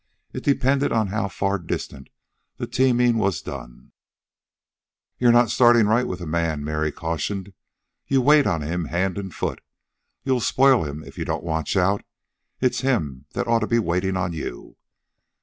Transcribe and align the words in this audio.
It 0.33 0.43
depended 0.43 0.91
on 0.91 1.09
how 1.09 1.27
far 1.27 1.59
distant 1.59 2.09
the 2.57 2.65
teaming 2.65 3.19
was 3.19 3.39
done. 3.39 3.91
"You're 5.19 5.31
not 5.31 5.51
starting 5.51 5.85
right 5.85 6.07
with 6.07 6.21
a 6.21 6.25
man," 6.25 6.63
Mary 6.63 6.91
cautioned. 6.91 7.53
"You 8.07 8.19
wait 8.23 8.47
on 8.47 8.63
him 8.63 8.85
hand 8.85 9.19
and 9.19 9.31
foot. 9.31 9.61
You'll 10.23 10.39
spoil 10.39 10.85
him 10.85 11.03
if 11.03 11.19
you 11.19 11.25
don't 11.25 11.43
watch 11.43 11.77
out. 11.77 12.01
It's 12.59 12.81
him 12.81 13.27
that 13.33 13.47
ought 13.47 13.59
to 13.59 13.67
be 13.67 13.77
waitin' 13.77 14.17
on 14.17 14.33
you." 14.33 14.75